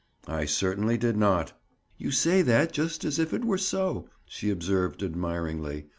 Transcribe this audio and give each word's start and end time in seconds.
"I 0.27 0.45
certainly 0.45 0.97
did 0.97 1.15
not." 1.15 1.53
"You 1.99 2.09
say 2.09 2.41
that 2.41 2.71
just 2.71 3.05
as 3.05 3.19
if 3.19 3.35
it 3.35 3.45
were 3.45 3.59
so," 3.59 4.09
she 4.25 4.49
observed 4.49 5.03
admiringly. 5.03 5.89